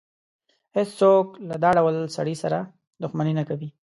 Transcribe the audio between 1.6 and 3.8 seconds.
دا ډول سړي سره دښمني نه کوي.